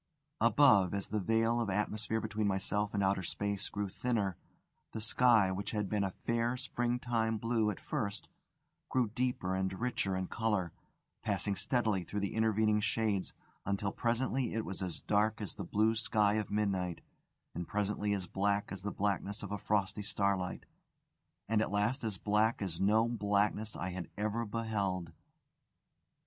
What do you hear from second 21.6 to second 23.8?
at last as black as no blackness